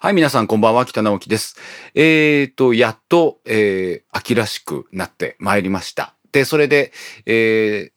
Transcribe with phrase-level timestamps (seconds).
[0.00, 1.56] はい、皆さんこんばんは、北直樹です。
[1.96, 6.14] えーと、やっと、えー、秋らしくなってまいりました。
[6.30, 6.92] で、それで、
[7.26, 7.90] え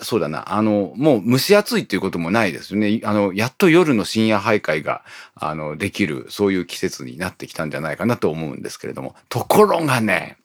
[0.00, 3.00] ー、そうだな、あの、もう蒸し暑いっていうこともないですよね。
[3.04, 5.04] あの、やっと夜の深夜徘徊が、
[5.36, 9.14] あの、できる、そういう季節になってきたんじゃないかなと思うんですけれども。
[9.28, 10.38] ところがね、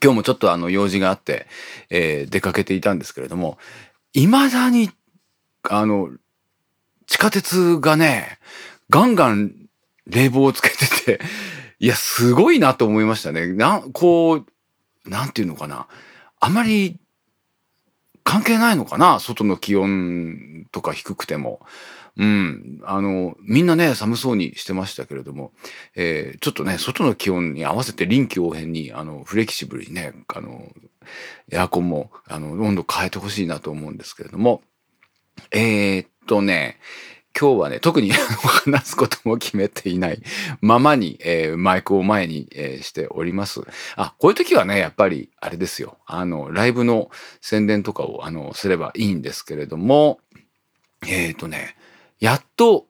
[0.00, 1.48] 今日もちょっとあの、用事があって、
[1.88, 3.58] えー、出かけていたんですけれども、
[4.12, 4.92] 未だに、
[5.64, 6.08] あの、
[7.08, 8.38] 地下鉄がね、
[8.90, 9.59] ガンガン
[10.10, 11.20] 冷房をつけてて、
[11.78, 13.46] いや、すごいなと思いましたね。
[13.52, 15.86] な、こう、なんていうのかな。
[16.40, 16.98] あまり
[18.24, 21.60] 関係ないのかな外の気温とか低くても。
[22.16, 22.80] うん。
[22.84, 25.52] あの、みんなね、寒そうにしてましたけれども、
[25.94, 30.68] えー、ちょっとね、外の気温に合わせて臨機応変に、あの、フレキシブルにね、あの、
[31.50, 34.62] エアコンも、あの、温度変えてほしいなと思うんですけれども、
[35.50, 36.78] えー、っとね、
[37.40, 40.22] 今日はね、特に話すことも決めていない
[40.60, 43.62] ままに、えー、マイクを前に、えー、しております。
[43.96, 45.96] あ、こういう時はね、やっぱり、あれですよ。
[46.04, 47.10] あの、ライブの
[47.40, 50.20] 宣伝とかを、あの、すればいいんですけれども、
[51.08, 51.76] えっ、ー、とね、
[52.18, 52.84] やっと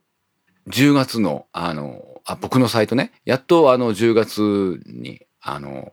[0.66, 5.92] 10月の、あの、あ、僕のサイトね、やっとあの10月に、あの、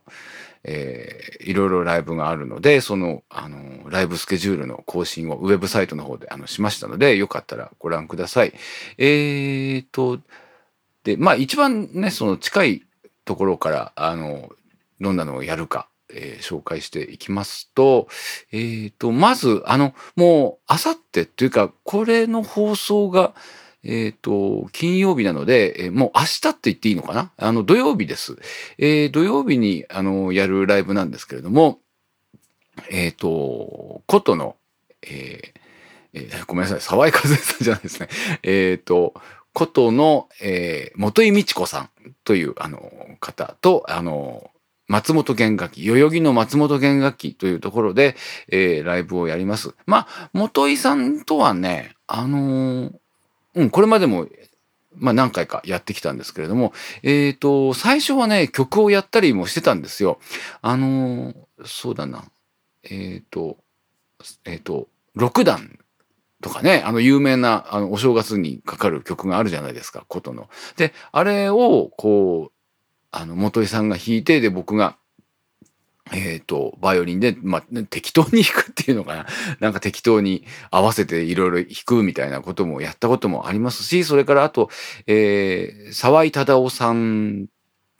[0.64, 8.52] えー、いろいろライブがあるので、その、あの、ライブスケジュールの更新をウェブサイトの方で、あの、しましたので、よかったらご覧ください。
[8.98, 10.20] えーと、
[11.04, 12.82] で、まあ一番ね、その近い
[13.24, 14.50] ところから、あの、
[15.00, 18.08] どんなのをやるか、えー、紹介していきますと、
[18.52, 23.34] えーと、まず、あの、もう、あさってというか、これの放送が、
[23.84, 27.32] えっ、ー、と、金曜日なので、えー、もう明日って言っていいのかな？
[27.36, 28.36] あの、土曜日です。
[28.78, 31.78] えー、土曜日に、あの、やるライブなんですけれども、
[32.90, 34.56] えっ、と、ことの、
[35.02, 38.08] えー、ごめんなさい、沢井和恵さんじゃないですね。
[38.42, 39.14] えっ、と、
[39.52, 41.90] ことの、えー、元井美智子さん
[42.24, 44.50] という、あの、方と、あの、
[44.86, 48.16] 松本弦楽器、代々木の松本弦楽器というところで、
[48.48, 49.74] えー、ライブをやります。
[49.86, 52.92] まあ、元井さんとはね、あのー、
[53.58, 54.28] うん、これまでも、
[54.94, 60.20] まあ何回かやってきたんですけれども、えっ、ー、と、最初はね、曲をやったりもしてたんですよ。
[60.62, 62.24] あのー、そうだな。
[62.84, 63.56] えっ、ー、と、
[64.44, 65.78] えっ、と、六段
[66.40, 70.48] とかね、あの有名な、あの、お正月にかかる曲があるじゃないですか、ことの。
[70.76, 72.52] で、あれを、こう、
[73.10, 74.96] あの、元井さんが弾いて、で、僕が
[76.12, 79.26] えっ、ー、と、バイオリンで、まあ、適当に弾くっていうのかな。
[79.60, 84.70] なんか適当に合わせていろいろ弾くみたいなこともやったこともありますし、それからあと、
[85.06, 87.46] えー、沢井忠夫さん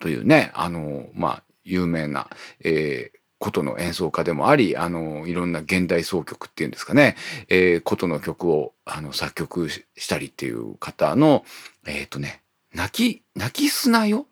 [0.01, 2.29] というね、あの、まあ、有名な、
[2.61, 7.17] えー、琴の演奏家でもあり、あの、いろんな現代奏曲っていうんですかね、
[7.49, 11.45] えー、琴の曲を、あの、作曲したりっていう方の、
[11.87, 12.43] えっ、ー、とね、
[12.75, 14.31] 泣き、泣き砂よっ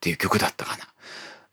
[0.00, 0.84] ていう曲だったかな。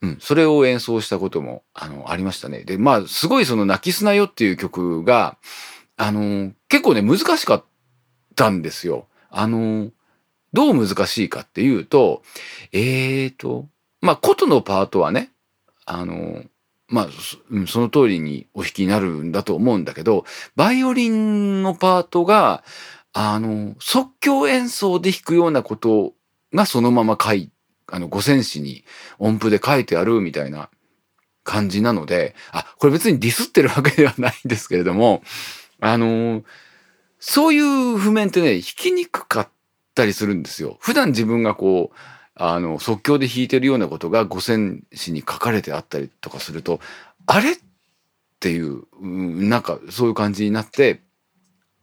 [0.02, 2.64] うん、それを演奏したことも、あの、ありましたね。
[2.64, 5.38] で、まあ、すごいその泣き砂よっていう曲が、
[5.98, 7.64] あの、結構ね、難しかっ
[8.36, 9.08] たんですよ。
[9.30, 9.92] あの、
[10.54, 12.24] どう難しいかっていうと、
[12.72, 13.68] えーと、
[14.02, 15.32] まあ、琴のパートはね、
[15.86, 16.44] あの、
[16.88, 17.08] まあ、
[17.68, 22.64] その通りにお弾きになるんだと思うんだけど、バイオリンのパートが、
[23.12, 26.14] あの、即興演奏で弾くようなこと
[26.54, 27.59] がそのまま書いて
[27.92, 28.84] あの、五線紙に
[29.18, 30.70] 音符で書いてあるみたいな
[31.44, 35.24] 感じなので、あ、これ別にディスってるわけではないんですけれども、
[35.82, 36.44] あの
[37.20, 39.50] そういう譜面ってね、弾きにくかっ
[39.94, 40.78] たりするんですよ。
[40.80, 41.96] 普段自分がこう、
[42.36, 46.80] あの、即興で弾いてるようなことが五線紙に書かれてあったりとかすると、
[47.26, 47.56] あれっ
[48.40, 51.02] ていう、なんかそういう感じになって、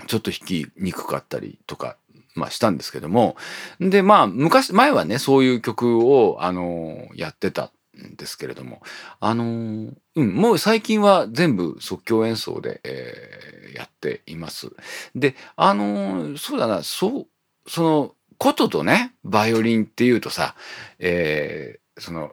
[0.06, 1.96] ちょっと弾きにくかったりとか
[2.38, 3.36] まあしたんですけども。
[3.80, 8.82] で、まあ昔、前はね、そういう曲を、あの、やってたんですけれども、
[9.20, 14.70] あの、うん、もう最近は全部即興演奏で、えー、やっています。
[15.14, 17.26] で、あの、そうだな、そう、
[17.70, 20.54] その、琴とね、バイオリンっていうとさ、
[20.98, 22.32] えー、その、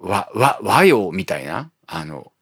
[0.00, 2.32] 和、和、和洋みたいな、あの、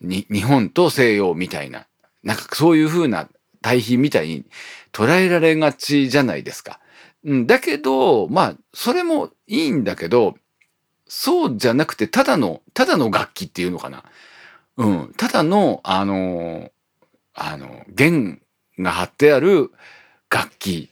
[0.00, 1.86] に、日本と西洋みたいな、
[2.22, 3.28] なんかそういう風な
[3.68, 4.46] 対比みたいに
[4.92, 6.80] 捉えられがちじゃないですか。
[7.22, 10.36] うん、だけど、まあ、それもいいんだけど、
[11.06, 14.04] そうじゃなくて、ただの、ただの楽器っていうのかな。
[14.78, 16.70] うん、ただの、あの、
[17.34, 18.40] あの、弦
[18.78, 19.70] が張ってある
[20.30, 20.88] 楽器、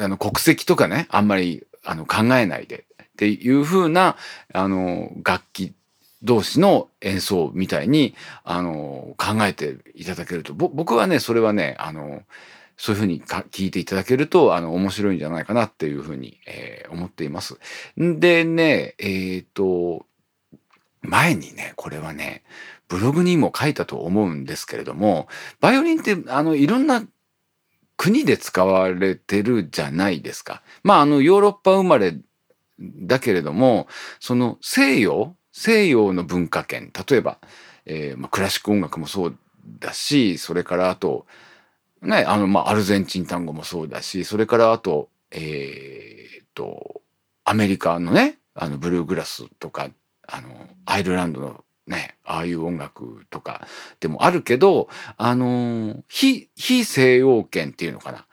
[0.00, 4.16] あの、国籍とかね、あんまり、あの、考えないでっていう風な、
[4.52, 5.74] あの、楽器
[6.26, 8.14] 同士の演奏みたいに、
[8.44, 12.22] あの、考えていただけると、僕はね、それはね、あの、
[12.76, 17.58] そういうふうに聞いていただけると、あの、面白いんじゃないかなっていうふうに、えー、思っています。
[17.96, 20.04] でね、えっ、ー、と、
[21.00, 22.42] 前にね、これはね、
[22.88, 25.28] ブログにも書いたと思うんですけれども、
[25.60, 27.04] バイオリンって、あの、いろんな
[27.96, 30.62] 国で使われてるじゃないですか。
[30.82, 32.18] まあ、あの、ヨーロッパ生まれ
[32.78, 33.86] だけれども、
[34.20, 37.38] その西洋、西洋の文化圏、例えば、
[37.86, 39.38] えーまあ、クラシック音楽もそう
[39.78, 41.26] だし、それからあと、
[42.02, 47.00] ね、あの、まあ、アルゼンチン単語もそうだし、それからあと、えー、と、
[47.44, 49.88] アメリカのね、あの、ブルーグラスとか、
[50.28, 50.48] あの、
[50.84, 53.66] アイルランドのね、ああいう音楽とか
[53.98, 58.26] でもあるけど、あの、非、非西洋圏っていうのかな。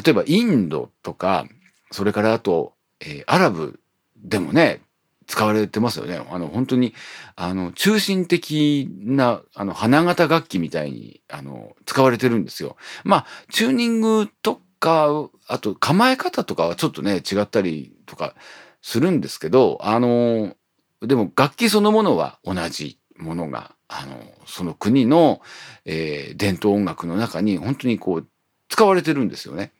[0.00, 1.44] 例えばインドとか、
[1.90, 3.80] それからあと、えー、アラブ
[4.16, 4.80] でもね、
[5.28, 6.20] 使われてますよね。
[6.30, 6.94] あの、本当に、
[7.36, 12.76] あの、中心的な、あの、花形楽器みたいに、あの、使われてるんですよ。
[13.04, 18.34] まあ、チューニングとか、あと、構え方とかはちょっとね、違ったりとか
[18.80, 20.56] するんですけど、あの、
[21.02, 24.16] でも楽器そのものは同じものが、あの、
[24.46, 25.42] その国の、
[25.84, 28.28] えー、伝統音楽の中に本当にこう、
[28.70, 29.72] 使われてるんですよね。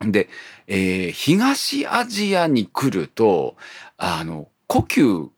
[0.00, 0.28] で、
[0.66, 3.56] えー、東アジアに来ると、
[3.96, 5.28] あの、故宮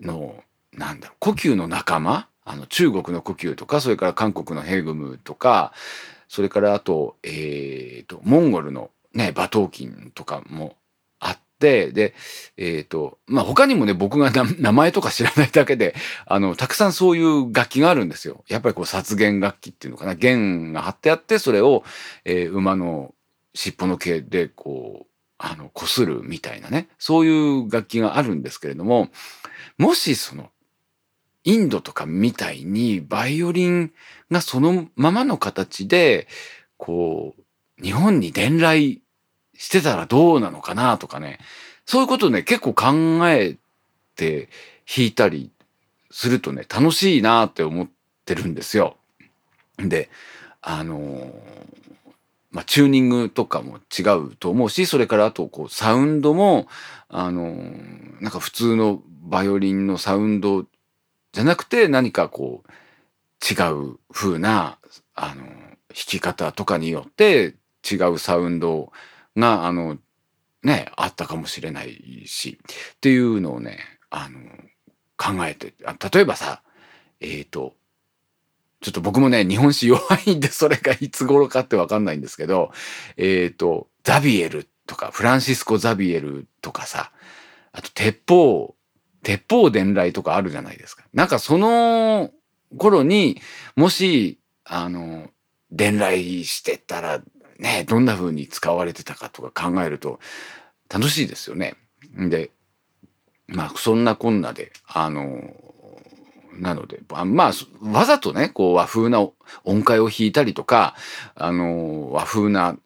[0.00, 0.42] の、
[0.72, 2.26] なんだろう、故宮の仲間？
[2.44, 5.72] あの、中国の故宮とか、それから韓国のヘグムとか、
[6.28, 10.76] それからあと、えっ、ー、と、モンゴルのね、馬頭琴とかも
[11.20, 12.14] あって、で、
[12.56, 15.94] えっ、ー、と、まあ、他にもね、僕が名前とか知らないだけで、
[16.24, 18.44] あの、たくさんそういう楽器があるんですよ。
[18.48, 20.14] やっぱりこう、殺弦楽器っていうのかな。
[20.14, 21.84] 弦が張ってあって、それを、
[22.24, 23.14] えー、馬の
[23.54, 25.07] 尻尾の毛でこう、
[25.38, 29.08] あの、擦るみたいなね、そういう楽器があるんですけれども、
[29.78, 30.50] もしその、
[31.44, 33.92] インドとかみたいにバイオリン
[34.30, 36.26] がそのままの形で、
[36.76, 39.00] こう、日本に伝来
[39.56, 41.38] してたらどうなのかなとかね、
[41.86, 43.56] そういうことね、結構考え
[44.16, 44.50] て
[44.84, 45.50] 弾いたり
[46.10, 47.88] するとね、楽しいなって思っ
[48.24, 48.96] てるんですよ。
[49.78, 50.10] で、
[50.60, 51.87] あのー
[52.58, 56.66] まあ、チューニングとかも違うと思うし、それからあと、こう、サウンドも、
[57.08, 57.54] あの、
[58.20, 60.64] なんか普通のバイオリンのサウンド
[61.30, 62.72] じゃなくて、何かこう、
[63.48, 64.76] 違う風な、
[65.14, 67.54] あの、弾き方とかによって
[67.88, 68.90] 違うサウンド
[69.36, 69.96] が、あの、
[70.64, 72.58] ね、あったかもしれないし、
[72.94, 73.78] っていうのをね、
[74.10, 74.40] あの、
[75.16, 75.74] 考えて、
[76.12, 76.62] 例えばさ、
[77.20, 77.76] えっ、ー、と、
[78.80, 82.70] ちょっと僕もね、日本史弱いんで、それがいつ頃かってわかんないんですけど、
[83.16, 87.10] えっ、ー、と、ザビエルとか、フランシスコ・ザビエルとかさ、
[87.72, 88.76] あと、鉄砲、
[89.22, 91.04] 鉄砲伝来とかあるじゃないですか。
[91.12, 92.30] なんかその
[92.76, 93.40] 頃に、
[93.74, 95.28] もし、あの、
[95.70, 97.20] 伝来してたら、
[97.58, 100.20] ね、どんな風に使われてたかとか考えると、
[100.88, 101.74] 楽しいですよね。
[102.16, 102.50] で、
[103.48, 105.67] まあ、そんなこんなで、あの、
[106.58, 107.52] なので、まあ、
[107.82, 109.20] わざとね、こう和風な
[109.64, 110.94] 音階を弾いたりとか、
[111.34, 112.76] あの、和風な、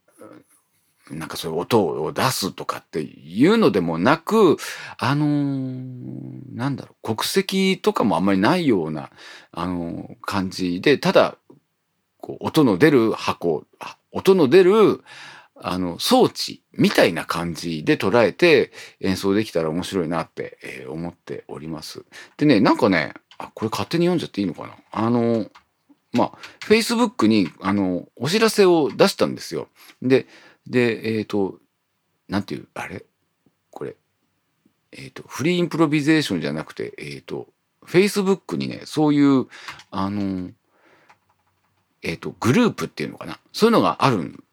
[1.11, 4.57] なんかそういう音を出すとかっていうのでもなく、
[4.99, 5.27] あの
[6.55, 9.11] なんだろう、国籍とかもあんまりないような、
[9.51, 11.37] あの感じで、ただ、
[12.19, 13.65] こう、音の出る箱、
[14.13, 15.03] 音の出る、
[15.57, 22.05] あの、装置みたいな感じで捉えて演奏できたら面白いなって、思っております。
[22.37, 24.75] でね、なんかね、あ、これ勝手に読んじゃっていいのかな？
[24.91, 25.51] あの、
[26.13, 26.33] まあ、
[26.67, 29.69] Facebook に、あの、お知らせを出したんですよ。
[30.03, 30.27] で、
[30.67, 31.59] で、えっ、ー、と、
[32.29, 33.05] なんていう、あれ？
[33.71, 33.97] これ、
[34.93, 37.49] えっ、ー、と、フリーインプロビゼーションじゃなくて、えっ、ー、と、
[37.87, 39.47] Facebook にね、そういう、
[39.91, 40.51] あの、
[42.03, 43.39] えっ、と、グループっていうのかな？
[43.53, 44.45] そういうのがあるん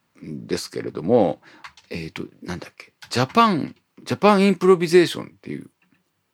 [0.48, 1.41] ですけれども、
[1.89, 5.69] えっ、と、なんだっけ、ジャパン、ジャパンインプロビゼーションっていう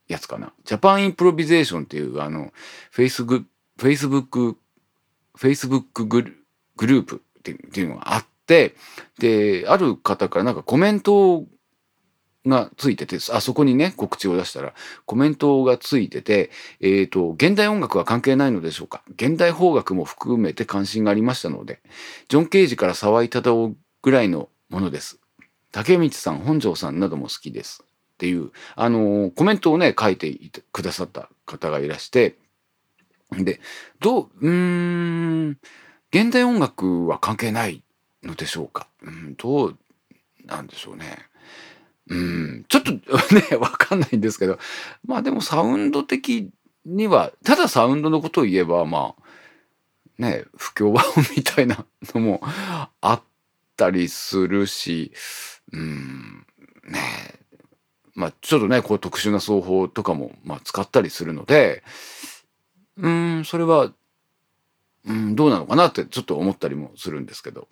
[0.07, 0.53] やつかな。
[0.63, 2.53] ジャパンインプロビゼーションっていう、あの、
[2.91, 3.45] フェイスグ、
[3.77, 4.57] フェイスブック、
[5.35, 8.75] フェイスブックグループっていうのがあって、
[9.19, 11.45] で、ある方からなんかコメント
[12.45, 14.73] がついてて、あそこにね、告知を出したら、
[15.05, 19.01] コメントがついてて、えっ、ー、と、現代音楽は関係ないのでしょうか？
[19.15, 21.81] 現代邦楽も含めて関心がありましたので、
[22.27, 25.19] ジョン・ケージから沢井忠夫ぐらいのものです。
[25.71, 27.83] 竹光さん、本庄さんなども好きです。
[28.15, 30.33] っていう、あのコメントをね、書いて
[30.71, 32.37] くださった方がいらして、
[33.31, 33.59] で、
[33.99, 35.57] どう、うーん、
[36.13, 37.83] 現代音楽は関係ない
[38.23, 38.87] のでしょうか？
[39.01, 39.77] うん、どう
[40.45, 41.17] なんでしょうね。
[42.07, 43.01] うん、ちょっとね、
[43.59, 44.59] わかんないんですけど、
[45.05, 46.51] まあでもサウンド的
[46.85, 53.21] には、ただサウンドのことを言えば、まあ、ね、不協和音みたいなのもあっ
[53.75, 55.11] たりするし、
[55.73, 56.45] うん、
[56.87, 56.99] ね
[58.15, 61.83] まあちょっとね、こう特殊な奏法とかも、まあ使ったりするので、
[62.97, 63.91] うん、それは、
[65.05, 67.67] うん、どうなのかなってちょっと思ったりもするんですけど。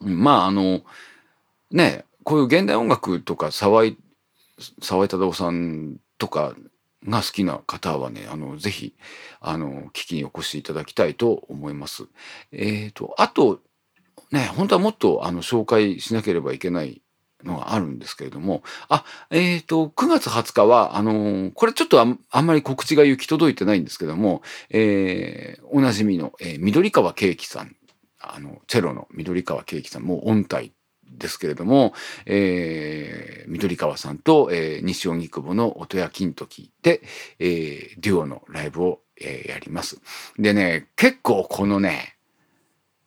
[0.00, 0.82] まああの、
[1.70, 3.96] ね、こういう現代音楽とか沢井、
[4.80, 6.54] 沢井忠夫さんとか
[7.08, 8.94] が好きな方はね、あの、ぜひ、
[9.40, 12.04] あの、聞きにお越しいただきたいと思います。
[12.52, 13.60] えっ、ー、と、あと、
[14.30, 17.01] ね、本当はもっと、あの、紹介しなければいけない
[17.44, 27.76] のがあるんですけれども、あ、えっ、ー、と、9月20日は、あのー、これちょっとああんまり告知が行き届いてないんですけども、えー、おなじみの、えー、緑川慶樹さん、
[28.20, 30.72] あの、チェロの緑川慶樹さん、もう音体
[31.18, 31.92] ですけれども、
[32.26, 37.02] えー、緑川さんと、えー、西荻窪の音や金時で、
[37.38, 40.00] えー、デュオのライブを、えー、やります。
[40.38, 42.16] でね、結構このね、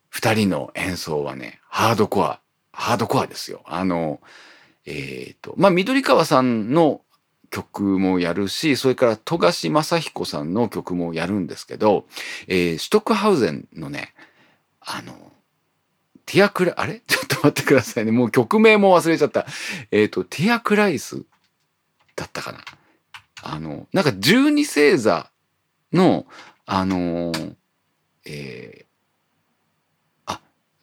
[0.10, 2.39] 二人の演奏はね、ハードコア、
[2.75, 3.62] ハードコアですよ。
[3.65, 4.20] あの、
[4.86, 7.01] えっ、ー、と、まあ、緑川さんの
[7.50, 12.05] 曲もやるし、それから富樫正彦さんの曲もやるんですけど、
[12.48, 14.13] えー、シュトックハウゼンのね、
[14.82, 15.32] あの、
[16.25, 17.01] ティアクラ、あれ？
[17.08, 18.12] ちょっと待ってくださいね。
[18.12, 19.46] もう曲名も忘れちゃった。
[19.91, 21.24] えっ、ー、と、ティアクライス
[22.15, 22.60] だったかな？
[23.41, 25.29] あの、なんか十二星座
[25.94, 26.25] の、
[26.65, 27.55] あのー、
[28.25, 28.86] えー、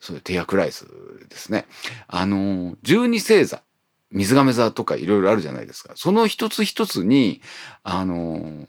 [0.03, 0.85] そう、ティアクライス
[1.29, 1.65] ですね。
[2.07, 3.63] あの、十二星座。
[4.11, 5.93] 水亀座とかいろいろあるじゃないですか。
[5.95, 7.41] その一つ一つに、
[7.83, 8.67] あの、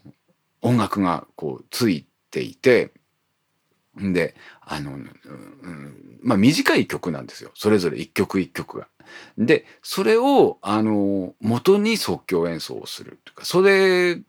[0.61, 2.93] 音楽がこうついていて、
[3.97, 4.97] で、あの、
[6.23, 7.51] まあ短い曲なんですよ。
[7.53, 8.87] それぞれ一曲一曲が。
[9.37, 14.21] で、それを、あの、元に即興演奏をするというか、それ、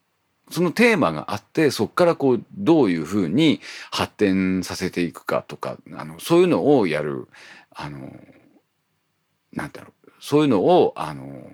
[0.50, 3.60] そのテーマがあって、そこからこう、どういうふうに
[3.90, 7.28] 発展させていくかとか、あの、そういうのをやる、
[7.70, 8.16] あの、
[9.52, 11.50] なんだろう、そういうのを、あの、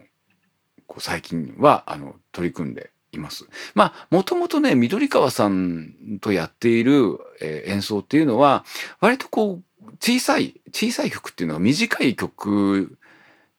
[0.87, 3.46] こう最近は、あの、取り組んでいます。
[3.75, 8.64] まあ、もともとね、緑川さんとやっている、えー、演奏っていうのは、
[9.00, 9.62] 割とこう、
[10.00, 12.99] 小さい、小さい曲っていうのは短い曲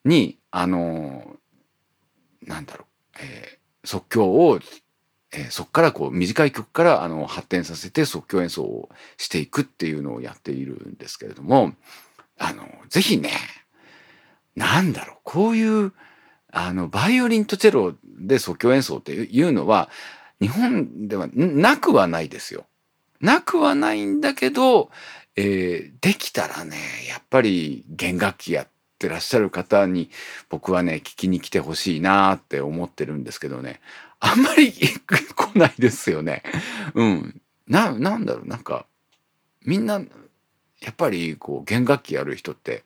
[0.05, 1.37] に、あの、
[2.41, 4.59] なんだろう、えー、即興を、
[5.33, 11.73] えー、そこからこう、短い曲からあの発展させて即興演奏をしていくっていうのをやっているんですけれども、
[12.37, 13.31] あの、ぜひね、
[14.55, 15.91] なんだろう、こういう、
[16.51, 19.89] あの、バイオリンとチェロで即興演奏っていうのは、
[20.39, 22.65] 日本ではなくはないですよ。
[23.19, 24.91] なくはないんだけど、
[25.35, 26.77] えー、できたらね、
[27.09, 28.67] やっぱり弦楽器やっ
[28.99, 30.09] てらっしゃる方に
[30.49, 33.79] 僕はね、聞きに来てほしいなって思ってるんですけどね、
[34.25, 34.71] あんまり
[35.35, 36.43] 来ないですよね。
[36.93, 37.41] うん。
[37.67, 38.85] な、なんだろう、なんか、
[39.65, 40.01] みんな、
[40.79, 42.83] やっぱりこう弦楽器やる人って、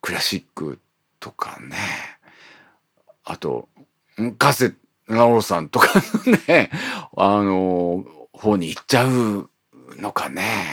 [0.00, 0.80] クラシック
[1.20, 1.76] とかね、
[3.24, 3.68] あと、
[4.38, 4.74] 加瀬
[5.06, 6.70] 直さんとかの ね、
[7.14, 9.50] あの、方に行っちゃう
[9.98, 10.64] のかね。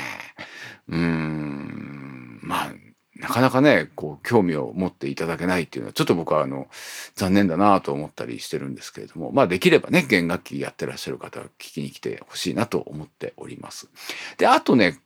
[0.87, 2.73] うん、まあ、
[3.21, 6.67] なかなかね、こう、興味を持っていただけないっていうのは、ちょっと僕はあの、
[7.15, 13.89] 残念だなと思ったりしてるんですけれども、まあできればね、弦楽器やってらっしゃる方は聞きに来てほしいなと思っております。
[14.37, 14.99] で、あとね、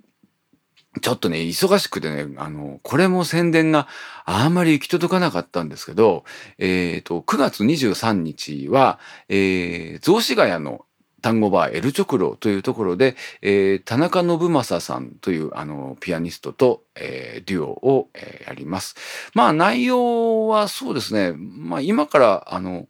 [1.02, 3.88] ちょっとね、忙しくてね、あの、これも宣伝が
[4.24, 6.24] あんまり行き届かなかったんですけど、
[6.58, 10.86] えっ、ー、と、9月23日は、えー、雑司ヶ谷の
[11.26, 18.96] 単語バーエルチョクロというところで、えー、田中信正さんというあのピアニストと、えー、デュオを、えー、やります。
[19.34, 22.86] まあ内容はそうですね、まあ今からあの、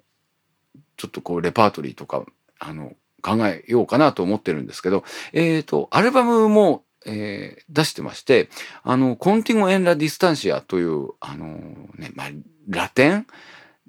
[0.97, 2.25] ちょっとこうレパートリーとか、
[2.59, 8.49] あの、考えようかなと思ってるんですけど、えっ、ー、と、アルバムもえー、出してまして、
[8.83, 11.45] あの、 Contigo en la Distancia という、あの
[11.97, 12.27] ね、まあ、
[12.67, 13.27] ラテン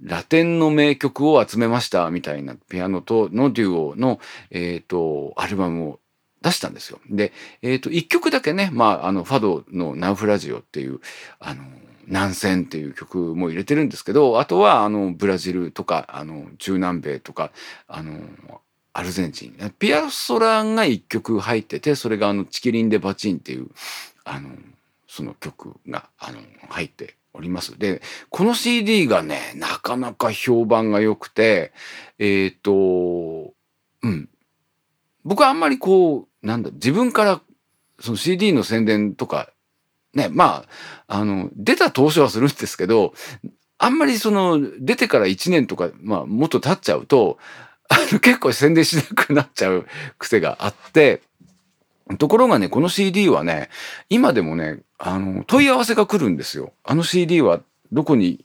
[0.03, 6.01] ラテンの名曲を集めましたみたいなピアノとのデュオの、えっ、ー、と、アルバムを
[6.43, 7.01] 出したんですよ。
[7.11, 11.01] で、えっ、ー、と、一曲だけね、まあ、あの、ファドの Naufrágio っていう、
[11.41, 11.65] あの、
[12.07, 17.51] 難船っていう曲も入れてるんですけど、あとは、あの、ブラジルとか、あの、中南米とか、
[17.89, 18.21] あの、
[18.93, 19.73] アルゼンチン。
[19.79, 23.69] ピアソラが一曲入ってて、それがあの、 Chiquilín de Bachín っていう、
[24.25, 24.51] あの、
[25.09, 26.39] その曲が、あの、
[26.69, 27.79] 入っております。
[27.79, 31.73] で、この CD がね、なかなか評判が良くて、
[32.19, 33.53] えっ、ー、と、
[34.03, 34.29] うん。
[35.25, 37.41] 僕はあんまりこう、なんだ、自分から
[38.01, 39.51] その CD の宣伝とか、
[40.15, 40.65] ね、ま
[41.09, 43.13] あ、あの、出た当初はするんですけど、
[43.79, 47.39] あんまりその、出てから1年とか、まあ、もっと経っちゃうと、
[47.89, 49.87] あの結構宣伝しなくなっちゃう
[50.19, 51.23] 癖があって、
[52.19, 53.69] ところがね、この CD はね、
[54.09, 56.73] 今でもね、あの、問い合わせが来るんですよ。
[56.85, 57.61] あの CD は
[57.93, 58.45] どこに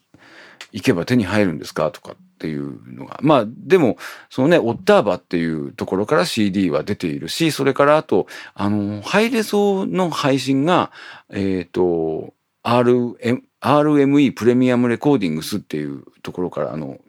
[0.72, 3.20] 行けば手に入るんですかとかっていうのが。
[3.22, 3.98] まあ、でも、
[4.30, 10.92] そのね、オッターバっていうところから CD は出ているし、それからあと、あの、ハイレゾの配信が、
[11.30, 17.00] えっ、ー、と、RM、RME プレミアムレコーディングスっていうところから、あの、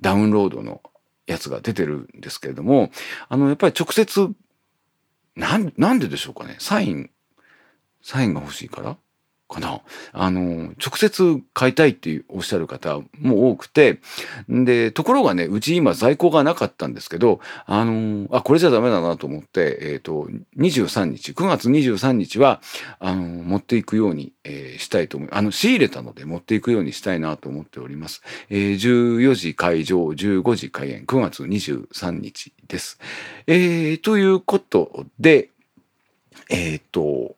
[0.00, 0.80] ダウンロードの
[1.26, 2.90] やつが出てるんですけれども、
[3.28, 4.28] あの、やっぱり直接、
[5.36, 6.56] なん、なんででしょうかね。
[6.58, 7.10] サイン、
[8.02, 8.96] サインが欲しいから？
[9.50, 9.82] かな？
[10.12, 14.00] あの、直接買いたいっておっしゃる方も多くて、
[14.48, 22.62] で、ところがね、うち今在庫がなかったんですけど、あの、あ、これじゃダメだなと思って、えっ、ー、と、23日、9月23日は、
[23.00, 28.22] あの、持っていくように、えー、したいと思い、あの、仕入れたので持っていくようにしたいなと思っております。
[28.48, 32.98] えー、14時会場、15時開演、9月23日です。
[33.46, 35.50] えー、ということで、
[36.48, 37.36] えっ、ー、と、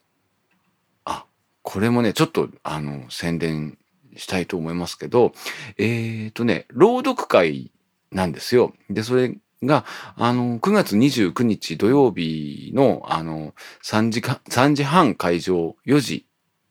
[1.63, 3.79] これもね、ちょっと、あの、宣伝
[4.17, 5.33] したいと思いますけど、
[5.79, 7.73] えっ、ー、とね、朗読会
[8.11, 8.73] なんですよ。
[8.91, 9.85] で、それが、
[10.17, 13.55] あの、9月29日土曜日の、あの、
[13.85, 16.27] 3時間、3時半会場、4時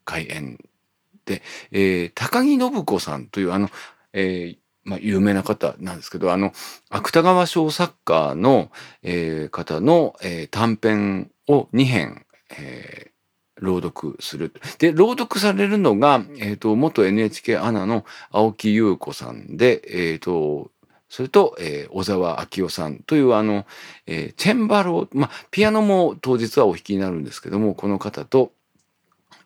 [0.06, 0.60] 開演
[1.26, 3.70] で、えー、高木信子さんという、あの、
[4.14, 6.54] えー、まあ、有名な方なんですけど、あの、
[6.90, 8.72] 芥川賞作家の、
[9.04, 12.26] えー、方の、えー、短編を2編、
[12.58, 13.11] えー、
[13.62, 14.52] 朗読する。
[14.80, 20.72] で、朗読されるのが、えっ、ー、と、元 NHK アナの青木優子さんで、えっ、ー、と、
[21.08, 23.66] それと、えー、小沢明夫さんというあの、
[24.08, 28.52] えー、チェンバロ、まあ、ピアノも当日はお弾きになるんですけども、この方と、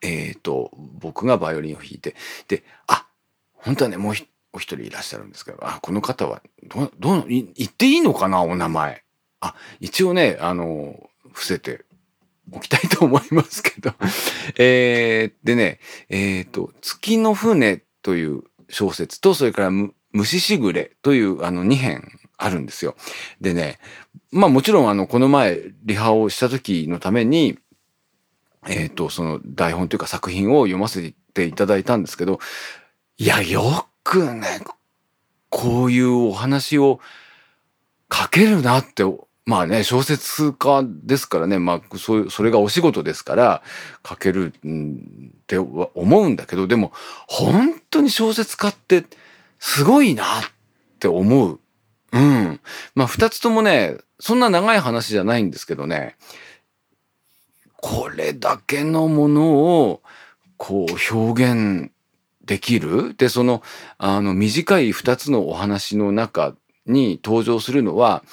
[0.00, 0.70] えっ、ー、と、
[1.00, 2.14] 僕がバイオリンを弾いて、
[2.48, 3.06] で、あ、
[3.54, 4.14] 本当はね、もう
[4.52, 9.02] お一人いらっしゃるんですけど、あ、この方は、ど、どう、言っていいのかな、お名前。
[9.40, 11.84] あ、一応ね、あの、伏せて
[12.52, 13.92] おきたいと思いますけど
[14.58, 19.70] えー、でね、えっ、ー、と、月の船という小説と、それから
[20.12, 22.96] 虫しぐれというあの2編あるんですよ。
[23.40, 23.78] でね、
[24.30, 27.58] まあもちろんあの、この前リハをした時のために、
[28.68, 32.38] えっ、ー、と、その台本というか作品を読ませていただいたんですけど、
[33.18, 34.60] いや、よくね、
[35.48, 37.00] こういうお話を
[38.12, 39.04] 書けるなって
[39.46, 43.62] まあね、小説家ですからね、まあ、そういう、それがお仕事ですから、
[44.06, 46.92] 書けるって思うんだけど、でも、
[47.28, 49.04] 本当に小説家って
[49.60, 50.26] すごいなっ
[50.98, 51.60] て思う。
[52.12, 52.60] うん。
[52.96, 56.16] まあ、二つともね、そんな長い話じゃないんですけどね、
[57.76, 59.54] これだけのもの
[59.84, 60.02] を、
[60.56, 61.92] こう、表現
[62.44, 63.14] できる？
[63.14, 63.62] で、その、
[63.98, 68.24] あの、短い二つのお話の中に登場するのは、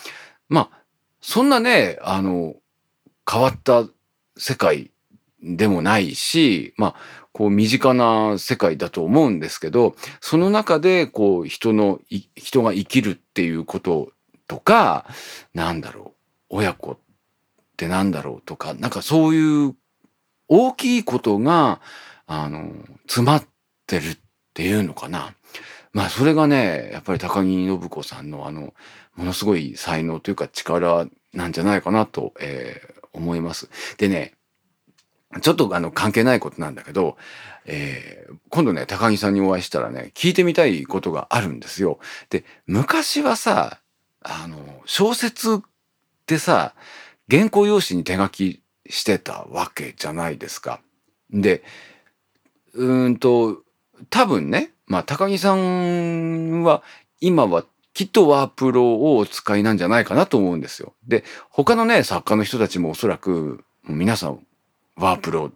[0.49, 0.82] まあ、
[1.23, 2.55] そんなね、あの、
[3.29, 3.85] 変わった
[4.37, 4.91] 世界
[5.41, 6.95] でもないし、まあ、
[7.31, 12.01] こう身近な世界だと思うんですけど、その中でこう人の、
[12.35, 14.11] 人が生きるっていうこと
[14.47, 15.05] とか、
[15.53, 16.13] なんだろ
[16.51, 16.97] う、親子っ
[17.77, 19.75] てなんだろうとか、なんかそういう
[20.49, 21.79] 大きいことが、
[22.27, 22.69] あの、
[23.07, 23.45] 詰まっ
[23.87, 24.17] てるっ
[24.53, 25.33] ていうのかな。
[25.93, 28.73] まあそれがね、やっぱり高木信子さんのあの、
[29.15, 33.69] ものすごい才能というか力なんじゃないかなと、えー、思います。
[33.97, 34.33] でね、
[35.41, 37.17] ちょっとあの関係ないことなんだけど、
[37.65, 41.99] えー、今度ね、高木さんにお会いしたらね、聞いてみたいことがあるんですよ。
[42.29, 43.79] で、昔はさ、
[44.21, 45.59] あの、小説っ
[46.25, 46.73] てさ、
[47.29, 50.81] 原稿用紙に手書きしてたわけじゃないですか。
[51.31, 51.63] で、
[52.73, 53.61] うんと、
[54.09, 56.83] 多分ね、まあ、高木さんは
[57.21, 60.93] 今はきっとワープロをお使いなんじゃないかなと思うんですよ。
[61.07, 64.45] で、他のね、作家の人たちもおそらく皆さん
[64.95, 65.51] ワープロ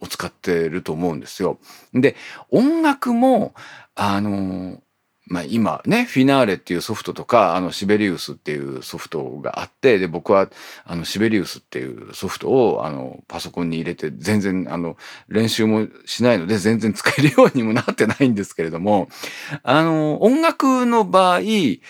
[0.00, 1.58] を使ってると思うんですよ。
[1.92, 2.16] で、
[2.50, 3.54] 音楽も、
[3.94, 4.80] あの、
[5.32, 10.50] まあ、今ね、フィナーレっていうソフトとか、あの、シベリウスっていうソフトがあって、で、僕は、
[10.84, 19.08] あの、シベリウスっていうソフトを、あの、パソコンに入れて、全然、あの、練習もしないので、全然使えるようにもなってないんですけれども、
[19.62, 21.80] あの、音楽の場合、例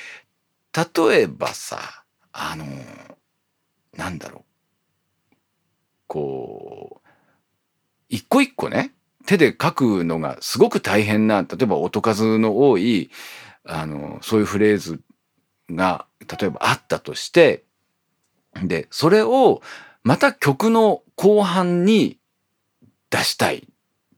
[1.11, 2.65] えばさ、あの、
[3.97, 5.35] なんだろう。
[6.07, 7.09] こう、
[8.09, 8.93] 一個一個ね、
[9.27, 13.11] 手で書くのがすごく大変な、例えば音数の多い、
[13.65, 15.01] あの、そういうフレーズ
[15.71, 17.65] が、例えばあったとして、
[18.63, 19.63] で、それを
[20.05, 22.19] また曲の後半に
[23.11, 23.61] 出したいっ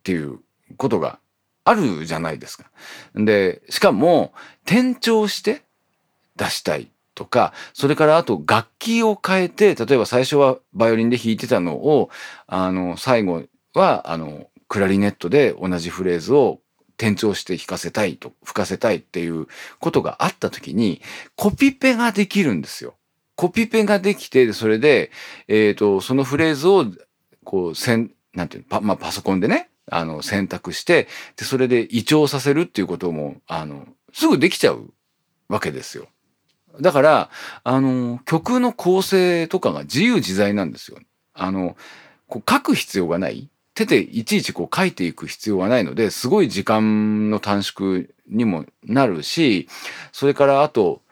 [0.02, 0.40] ていう
[0.76, 1.18] ことが
[1.64, 2.70] あるじゃないですか。
[3.14, 4.32] で、しかも
[4.64, 5.62] 転調して
[6.36, 12.10] 出したいとか、それからあと楽器を変えて、例えば最初はバイオリンで弾いてたのを、
[12.46, 16.61] あの、最後は、あの、クラリネットで同じフレーズを
[16.96, 19.46] 転調して弾かせたいと、吹かせたいっていう
[19.81, 21.00] ことがあった時に、
[21.37, 22.94] コピペができるんですよ。
[23.37, 25.11] コピペができて、それで、
[25.48, 26.87] えっ、と、そのフレーズを、
[27.44, 34.92] こう、せん、なんていうの、パ、まあ、パソコンでね、あの、選択して、で、それで異調させるっていうことも、あの、すぐできちゃう
[35.48, 36.07] わけですよ。
[36.81, 37.31] だから、
[37.64, 40.98] あの、曲の構成とかが自由自在なんですよ。
[41.33, 41.77] あの、
[42.27, 43.50] こう書く必要がない。
[43.74, 49.68] 手でいちいちこう書いていく必要がないので、すごい時間の短縮にもなるし、
[50.12, 51.02] それからあと、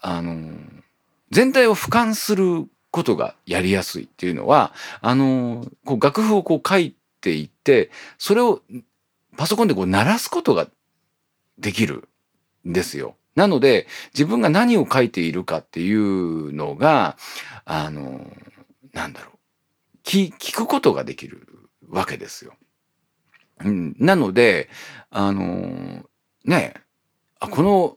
[0.00, 0.56] あの、
[1.30, 8.62] 全体を俯瞰することがやりやすいっていうのは、あの、こう楽譜をこう書いていって、それを
[9.36, 10.66] パソコンでこう鳴らすことが
[11.58, 12.08] できる
[12.66, 13.16] んですよ。
[13.34, 17.16] なので、自分が何を書いているかっていうのが、
[17.66, 18.26] あの、
[18.94, 19.38] なんだろう。
[20.04, 21.57] 聞くことができる
[21.88, 22.54] わけですよ。
[23.64, 24.68] うん、なので、
[25.10, 26.04] あの、
[26.44, 26.74] ね、
[27.40, 27.96] あ、この、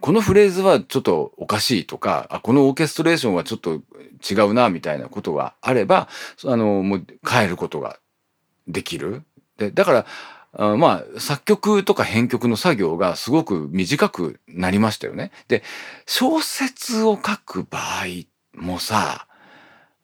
[0.00, 3.82] このフレーズはちょっとおかしいとか、あ、このオーケストレーションはちょっと
[4.28, 6.08] 違うな、みたいなことがあれば、
[6.44, 7.98] あの、もう変えることが
[8.68, 9.22] できる。
[9.56, 10.06] で、だから、
[10.58, 15.30] あまあ、作曲とか編曲の作業がすごく短くなりましたよね。
[15.48, 15.62] で、
[16.06, 19.26] 小説を書く場合もさ、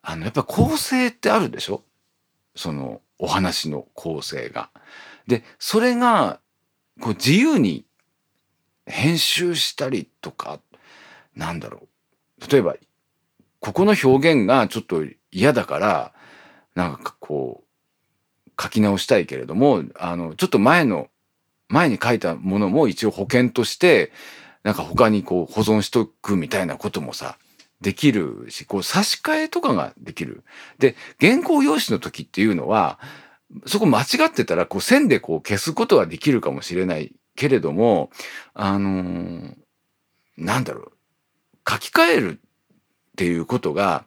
[0.00, 1.82] あの、やっぱ構成ってあるでしょ？
[2.56, 4.68] その、お話の構成が。
[5.28, 6.40] で、それが、
[7.00, 7.84] こう自由に
[8.84, 10.58] 編集したりとか、
[11.36, 11.88] なんだろ
[12.40, 12.50] う。
[12.50, 12.74] 例えば、
[13.60, 16.12] ここの表現がちょっと嫌だから、
[16.74, 21.08] なんかこう、書き直したいけれども、あの、ちょっと前の、
[21.68, 24.10] 前に書いたものも一応保険として、
[24.64, 27.38] なんか他にこう保存しとくみたいなこともさ、
[27.82, 30.44] できるし、こう差し替えとかができる。
[30.78, 32.98] で、原稿用紙の時っていうのは、
[33.66, 38.10] そこ間違ってたら、こう線でこう消すことはできるかもしれないけれども、
[38.54, 39.54] あのー、
[40.38, 40.92] なんだろう、
[41.68, 44.04] 書き換えるっていうことが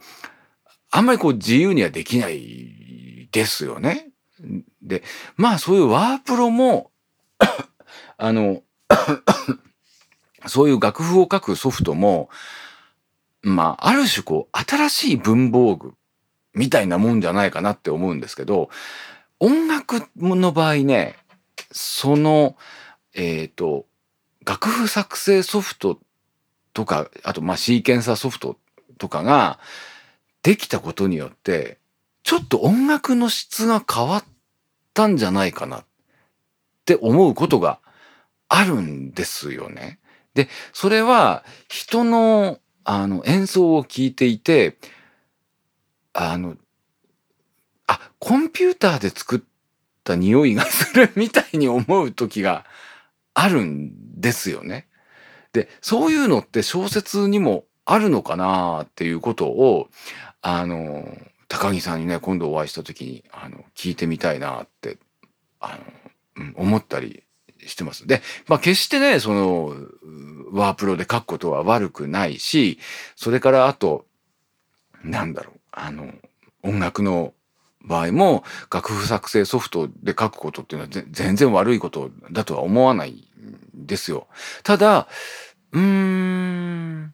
[0.90, 4.10] あんまりこう自由にはできないですよね。
[4.82, 5.04] で、
[5.36, 6.92] まあそういうワープロも
[8.18, 8.64] あの
[10.48, 12.30] そういう楽譜を書くソフトも、
[13.46, 15.94] まあある種こう新しい文房具
[16.56, 18.70] みたいなもんじゃないかなって思うんですけど、
[19.40, 21.16] 音楽の場合ね、
[21.72, 22.56] その、
[23.14, 23.86] えっ、ー、と、
[24.46, 26.00] 楽譜作成ソフト
[26.74, 28.58] とか、あと、まあ、シーケンサーソフト
[28.98, 29.60] とかが
[30.44, 31.78] できたことによって、
[32.24, 34.24] ちょっと音楽の質が変わっ
[34.94, 35.86] たんじゃないかなっ
[36.86, 37.80] て思うことが
[38.48, 40.00] あるんですよね。
[40.34, 44.78] で、それは人のあの演奏を聴いていて、
[46.14, 46.56] あの、
[47.88, 49.42] あ、コンピューターで作っ
[50.04, 52.64] た匂いがするみたいに思う時が
[53.34, 54.88] あるんですよね。
[55.52, 59.90] で、そういうのって小説にもあるのかなっていうことを、
[60.42, 61.08] あの、
[61.48, 64.98] 高木さんにね、今度お会いした時に、あの、聞いてみたいなって、
[65.60, 65.78] あ
[66.38, 67.24] の、うん、思ったり
[67.68, 68.08] してます。
[68.08, 69.76] で、まあ決してね、その、
[70.52, 72.80] ワープロで書くことは悪くないし、
[73.16, 74.06] それからあと、
[75.04, 76.14] なんだろう、あの、
[76.64, 77.34] 音楽の
[77.84, 84.28] 場合も楽譜作成ソフトで書くことっていうのは全然悪いことだとは思わないんですよ。
[84.64, 85.08] ただ、
[85.72, 87.14] うーん、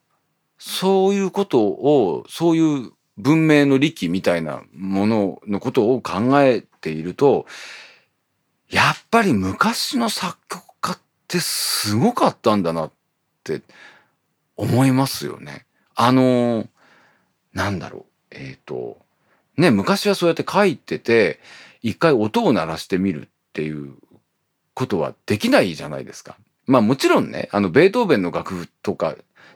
[0.58, 7.46] そういうことを、そういう文明の利器みたいなもののことを考えていると、
[8.72, 12.92] やっぱり昔の作曲家ってすごかったんだなっ
[13.44, 13.62] て
[14.56, 15.66] 思いますよね。
[15.94, 16.68] あの、
[17.54, 18.06] なんだろう。
[18.32, 18.98] えっ、ー、と、
[19.58, 21.40] ね、昔はそうやって書いてて、
[21.82, 23.96] 一回音を鳴らしてみるっていう
[24.74, 26.38] ことはできないじゃないですか。
[26.66, 29.16] まあもちろんね、あの、ベートーベンの楽譜とか、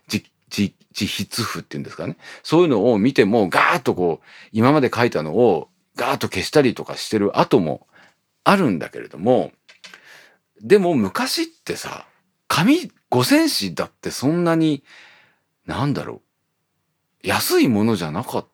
[0.10, 2.18] 自筆譜っていうんですかね。
[2.44, 7.88] そういうのを見ても、ガーッとこう、今まで書いたのをガーッと消したりとかしてる後も
[8.46, 9.52] あるんだけれども、
[10.62, 12.08] でも昔ってさ、
[12.48, 14.84] 紙五千紙だってそんなに、
[15.66, 16.22] なんだろ
[17.24, 18.46] う、安いものじゃなかっ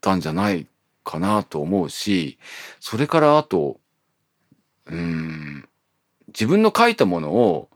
[0.00, 0.66] たんじゃない
[1.04, 2.38] かなと思うし、
[2.80, 3.78] それからあと、
[4.86, 5.68] うん、
[6.28, 7.68] 自分の書いたものを、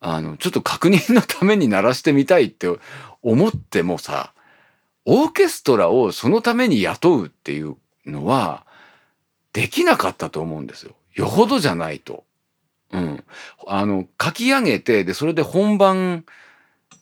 [0.00, 2.66] あの、ちょっと確認のために鳴らしてみたいって
[3.22, 4.34] 思ってもさ、
[5.04, 8.66] オーケストラをそのために雇うっていうのは、
[9.52, 10.94] できなかったと思うんですよ。
[11.14, 12.24] よほどじゃないと。
[12.90, 13.24] うん。
[13.66, 16.24] あの、書き上げて、で、それで本番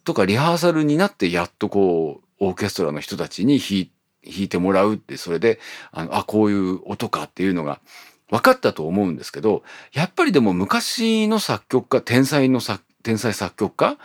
[0.05, 3.91] とかリハーサルになってやっとこう、オーケストラの人たちに弾い
[4.25, 5.59] 弾いてもらうって、それで、
[5.93, 7.81] あの、あ、こういう音かっていうのが
[8.29, 13.97] 分かったと思うんですけど、やっぱりでも昔の作曲家、天才の作、天才作曲家、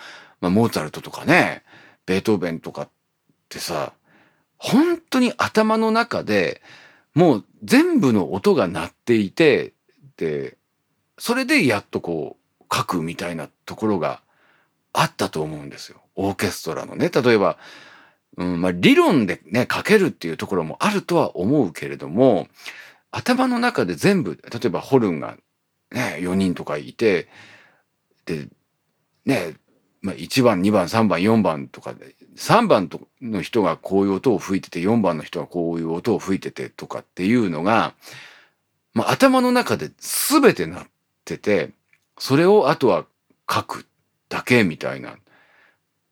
[0.42, 1.64] まあ、モーツァルトとかね、
[2.06, 2.90] ベートーベンとかっ
[3.50, 3.94] てさ、
[4.58, 6.62] 本当に頭の中で
[7.16, 9.74] もう全部の音が鳴っていて、
[10.18, 10.58] で、
[11.18, 14.22] それでやっとこう書くみたいなところが
[14.94, 16.02] あったと思うんですよ。
[16.16, 17.10] オーケストラのね。
[17.10, 17.58] 例えば、
[18.38, 22.48] うんまあ、理論でね、書けるっていうところもあるとは思うけれども、
[23.12, 25.38] 頭の中で全部、例えばホルンが
[25.92, 27.30] ね、4人とかいて、
[28.26, 28.50] で、
[29.26, 29.56] ね、
[30.02, 32.90] まあ、1番、2番、3番、4番とかで、3番
[33.22, 37.94] の人がこういう音を吹いてて、4番の人がこういう音を吹いててとかっていうのが、
[38.94, 40.88] まあ、頭の中で全てなっ
[41.24, 41.72] てて、
[42.18, 43.06] それをあとは
[43.50, 43.88] 書く
[44.30, 45.18] だけみたいな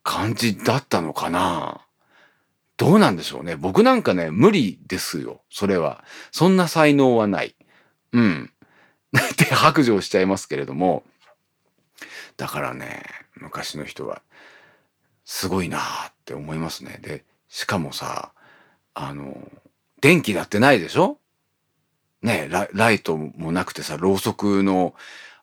[0.04, 1.82] 感じだったのかな
[2.78, 3.56] どうなんでしょうね。
[3.56, 5.42] 僕なんかね、無理ですよ。
[5.50, 6.04] それは。
[6.32, 7.56] そんな才能はない。
[8.14, 8.52] うん。
[9.16, 11.04] って白状しちゃいますけれども。
[12.36, 13.04] だからね、
[13.36, 14.22] 昔の人は、
[15.24, 17.00] すごいなって思いますね。
[17.02, 18.32] で、しかもさ、
[18.94, 19.52] あの、
[20.00, 21.18] 電気だってないでしょ？
[22.22, 24.96] ねラライトもなくてさ、ろうそくの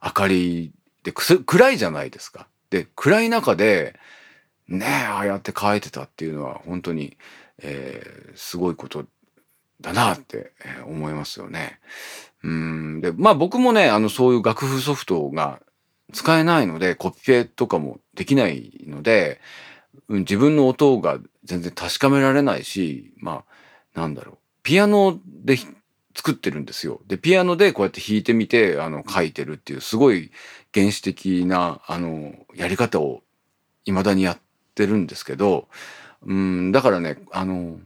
[0.02, 2.48] 明かりで暗いじゃないですか。
[2.70, 3.94] で、暗い中で、
[4.68, 7.18] ねああやって書いてたっていうのは本当に、
[7.58, 9.04] えー、すごいこと
[9.80, 10.52] だなって
[10.86, 11.80] 思いますよね。
[12.42, 15.60] うんでまあ僕もねあのそういう楽譜ソフトが
[16.12, 19.40] 使えないのでコピペとかもできないので、
[20.10, 23.44] うん、自分の音が全然確かめられないしま
[23.94, 25.56] あなんだろうピアノで
[26.14, 27.00] 作ってるんですよ。
[27.06, 30.30] でピアノでこうやって弾いてみてあの書いてるっていうすごい
[30.74, 33.22] 原始的なあのやり方を
[33.84, 34.38] 未だにやっ
[34.74, 35.68] てるんですけど、
[36.26, 37.78] うん、だからね、あの、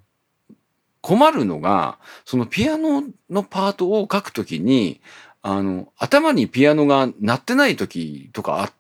[1.01, 5.01] 困るのが、そのピアノのパートを書くときに、
[5.43, 8.73] あの、頭にピアノが鳴ってない時とかあっ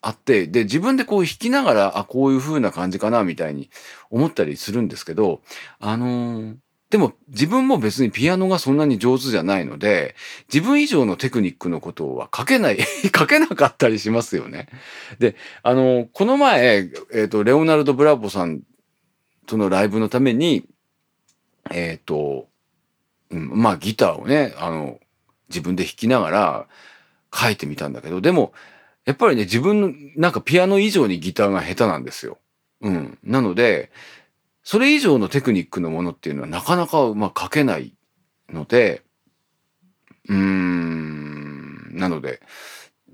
[0.00, 3.70] あって、で、自分でこう弾きながら、あ、こういう風な感じかな、みたいに
[4.10, 5.40] 思ったりするんですけど、
[5.80, 6.56] あのー、
[6.90, 10.14] でも自分も別にピアノがそんなに上手じゃないので、
[10.52, 12.78] 自分以上のテクニックのことは書けない、
[13.14, 14.68] 書けなかったりしますよね。
[15.18, 18.62] で、あの、この前、えっ、ー、と、レオナルド・ブラボさん
[19.46, 20.64] とのライブのために、
[21.70, 22.48] えっ、と、
[23.30, 24.98] うん、まあギターをね、あの、
[25.50, 26.66] 自分で弾きながら
[27.34, 28.54] 書いてみたんだけど、でも、
[29.08, 32.36] やっぱりね、自分の、なんかピアノ以上にギターが下手なんですよ。
[32.82, 33.18] うん。
[33.24, 33.90] なので、
[34.62, 37.94] それ以上のテクニックのものっていうのはなかなか、まあ、書けない
[38.50, 39.02] ので、
[40.28, 42.42] うーん、なので、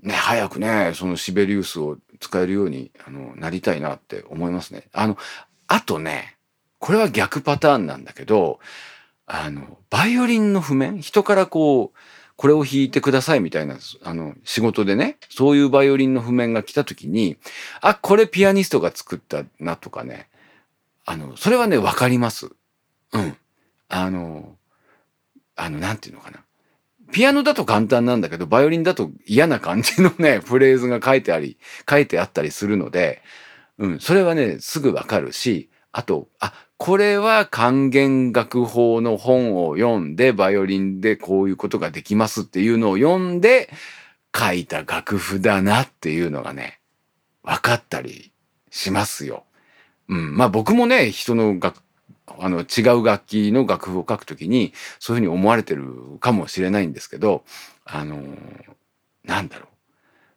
[0.03, 4.89] ね、早くね、そのシベリウスを使えるようにあのなりたいなって思いますね。
[4.91, 5.17] あの、
[5.67, 6.35] あとね、
[6.79, 8.59] これは逆パターンなんだけど、
[9.25, 10.99] あの、バイオリンの譜面？
[10.99, 11.97] 人からこう、
[12.37, 17.37] これを弾いてくださいみたいな、あの、仕事でね、そういうバイオリンの譜面が来た時に、
[17.81, 20.27] あ、これピアニストが作ったなとかね、
[21.05, 22.49] あの、それはね、わかります。
[23.13, 23.37] うん。
[23.87, 24.57] あの、
[25.55, 26.43] あの、なんていうのかな。
[27.11, 31.57] ピアノだと簡単なんだけど、バイオリンだと嫌な感じのね、 フレーズが書いてあり、
[31.89, 33.21] 書いてあったりするので、
[33.77, 43.69] うん、それはね、すぐわかるし、あと、あ、これは還元楽法の本を読んで、バイオリンでこういうことができますっていうのを読んで、
[44.37, 46.81] 書いた楽譜だなっていうのがね、
[47.43, 48.33] 分かったり
[48.71, 49.45] しますよ。
[50.09, 50.35] うん。
[50.35, 51.79] まあ僕もね、人の楽、
[52.39, 57.45] あの、違う楽器の楽譜を書くときに、そういうふうに思われてるかもしれないんですけど、
[57.85, 58.21] あの、
[59.23, 59.67] なんだろう。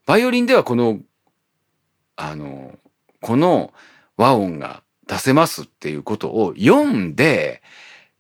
[0.07, 1.01] バイオリンではこの、
[2.15, 2.79] あの、
[3.21, 3.73] この
[4.17, 7.63] 和音が出せますっていうことを読んで、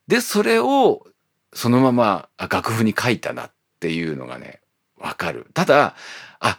[0.08, 1.06] で、それを
[1.52, 4.60] そのまま楽譜に書いたなっていうのがね、
[4.98, 5.46] わかる。
[5.54, 5.94] ただ、
[6.40, 6.58] あ、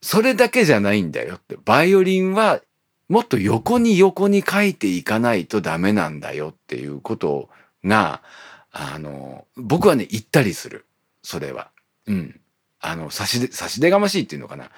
[0.00, 1.56] それだけじゃないんだよって。
[1.64, 2.60] バイオリンは
[3.08, 7.48] もっと横に横に書いていかないとダメなんだよっていうこと
[7.84, 8.22] が、
[8.70, 10.86] あの、僕はね、言ったりする。
[11.22, 11.70] それは。
[12.06, 12.40] うん。
[12.80, 14.70] あの、差しで、差し出がましいっていうのかな。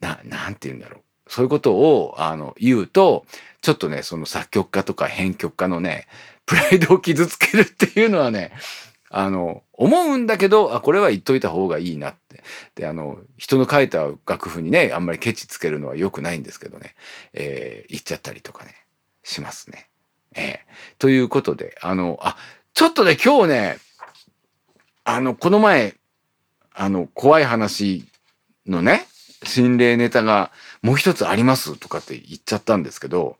[0.00, 1.00] な、なんて言うんだろう。
[1.28, 3.26] そういうことを、あの、言うと、
[3.60, 6.06] ちょっとね、その作曲家とか編曲家のね、
[6.46, 8.52] プライドを傷つけるっていうのはね、
[9.10, 12.42] あの、思うんだけど、あ、これは言っといた方がいいなって。
[12.74, 16.94] で、あの、人の書いた楽譜にね、あんまりケチつけるのは良くないんですけどね、
[17.32, 18.74] えー、言っちゃったりとかね、
[19.22, 19.88] しますね。
[20.34, 20.56] えー、
[20.98, 22.36] ということで、あの、あ、
[22.74, 23.78] ちょっとね、今日ね、
[25.04, 25.94] あの、この前、
[26.74, 28.04] あの、怖い話
[28.66, 29.06] のね、
[29.44, 30.50] 心霊ネタが
[30.82, 33.36] もう一つありますとかって言っちゃったんですけど、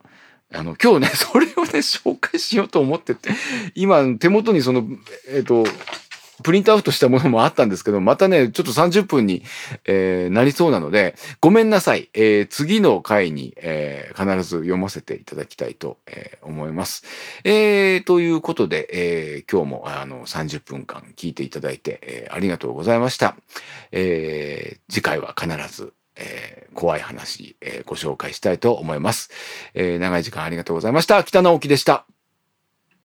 [0.53, 3.29] あの、今日ね、 それをね、紹介しようと思ってて、
[3.75, 4.87] 今、手元にその、
[5.29, 5.65] えっ、ー、と、
[6.43, 9.43] プリントアウトしたものもあったんですけど、またね、ちょっと30分に、
[9.85, 12.09] えー、なりそうなので、ごめんなさい。
[12.13, 17.03] えー、次の回に、えー、必ず読ませていただきたいと、えー、思います。
[17.43, 23.35] えー、ということで、えー、今日もあの30分間聞いていただいて、えー、ありがとうございました。
[23.91, 29.29] えー、次回は必ず、えー、怖い話、えー、ご紹介したいと思います。
[29.73, 31.23] えー、長い時間ありがとうございました。
[31.23, 32.05] 北直樹でした。